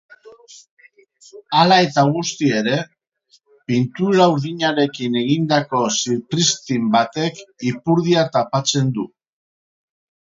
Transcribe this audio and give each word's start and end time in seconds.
Hala 1.57 1.75
eta 1.87 2.05
guztiz 2.15 2.49
ere, 2.61 2.79
pintura 3.73 4.27
urdinarekin 4.37 5.19
egindako 5.21 5.83
zipriztin 5.99 6.89
batek 6.97 7.45
ipurdia 7.73 8.27
tapatzen 8.39 8.93
du. 8.99 9.09